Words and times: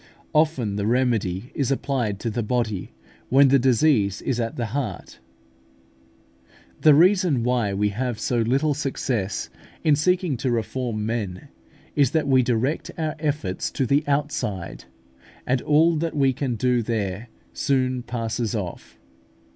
Often 0.33 0.77
the 0.77 0.87
remedy 0.87 1.51
is 1.53 1.69
applied 1.69 2.19
to 2.21 2.31
the 2.31 2.41
body, 2.41 2.91
when 3.29 3.49
the 3.49 3.59
disease 3.59 4.19
is 4.23 4.39
at 4.39 4.55
the 4.55 4.65
heart. 4.73 5.19
The 6.79 6.95
reason 6.95 7.43
why 7.43 7.75
we 7.75 7.89
have 7.89 8.19
so 8.19 8.39
little 8.39 8.73
success 8.73 9.51
in 9.83 9.95
seeking 9.95 10.37
to 10.37 10.49
reform 10.49 11.05
men, 11.05 11.49
is 11.95 12.09
that 12.13 12.27
we 12.27 12.41
direct 12.41 12.89
our 12.97 13.13
efforts 13.19 13.69
to 13.73 13.85
the 13.85 14.03
outside, 14.07 14.85
and 15.45 15.61
all 15.61 15.95
that 15.97 16.15
we 16.17 16.33
can 16.33 16.55
do 16.55 16.81
there 16.81 17.29
soon 17.53 18.01
passes 18.01 18.55
off. 18.55 18.97